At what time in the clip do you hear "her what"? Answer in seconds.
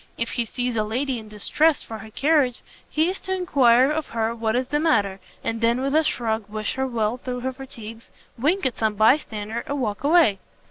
4.07-4.55